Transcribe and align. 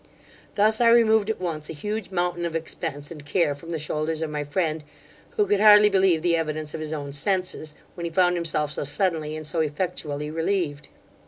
Thus 0.55 0.81
I 0.81 0.89
removed 0.89 1.29
at 1.29 1.39
once 1.39 1.69
a 1.69 1.73
huge 1.73 2.09
mountain 2.09 2.43
of 2.43 2.55
expence 2.55 3.11
and 3.11 3.23
care 3.23 3.53
from 3.53 3.69
the 3.69 3.77
shoulders 3.77 4.23
of 4.23 4.31
my 4.31 4.43
friend, 4.43 4.83
who 5.37 5.45
could 5.45 5.59
hardly 5.59 5.89
believe 5.89 6.23
the 6.23 6.35
evidence 6.35 6.73
of 6.73 6.79
his 6.79 6.91
own 6.91 7.13
senses, 7.13 7.75
when 7.93 8.05
he 8.05 8.11
found 8.11 8.35
himself 8.35 8.71
so 8.71 8.83
suddenly 8.83 9.35
and 9.35 9.45
so 9.45 9.59
effectually 9.59 10.31
relieved. 10.31 10.87